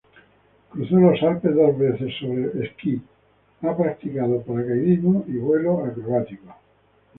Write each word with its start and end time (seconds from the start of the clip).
Cruzó 0.71 0.95
los 0.95 1.21
Alpes 1.21 1.53
dos 1.55 1.77
veces 1.77 2.11
sobre 2.19 2.65
esquís, 2.65 3.03
ha 3.61 3.77
practicado 3.77 4.41
paracaidismo 4.41 5.25
y 5.27 5.33
vuelo 5.33 5.85
acrobático. 5.85 6.55